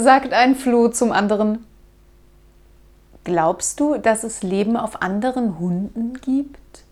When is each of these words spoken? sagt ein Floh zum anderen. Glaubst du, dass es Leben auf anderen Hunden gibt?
sagt 0.00 0.32
ein 0.32 0.54
Floh 0.54 0.88
zum 0.88 1.12
anderen. 1.12 1.66
Glaubst 3.24 3.80
du, 3.80 3.98
dass 3.98 4.22
es 4.22 4.42
Leben 4.42 4.76
auf 4.76 5.02
anderen 5.02 5.58
Hunden 5.58 6.14
gibt? 6.20 6.84